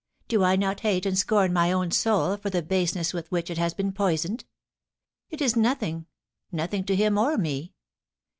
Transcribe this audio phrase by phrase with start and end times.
[0.27, 3.59] Do I not hate and scorn my own soul for the baseness with which it
[3.59, 4.45] has been poisoned?
[5.29, 6.07] It is nothing—
[6.51, 7.75] nothing to him or me